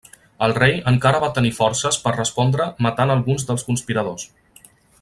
El 0.45 0.53
rei 0.57 0.71
encara 0.91 1.19
va 1.23 1.29
tenir 1.35 1.51
forces 1.57 1.99
per 2.07 2.15
respondre 2.15 2.67
matant 2.87 3.15
alguns 3.17 3.47
dels 3.51 3.67
conspiradors. 3.69 4.27